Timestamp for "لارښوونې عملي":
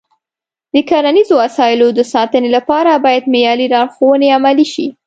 3.73-4.65